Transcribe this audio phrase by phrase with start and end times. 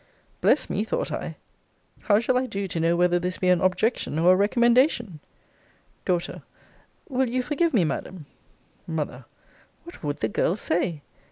[0.41, 1.35] Bless me, thought I,
[1.99, 5.19] how shall I do to know whether this be an objection or a recommendation!
[6.05, 6.17] D.
[7.07, 8.25] Will you forgive me, Madam?
[8.89, 9.23] M.
[9.83, 11.03] What would the girl say?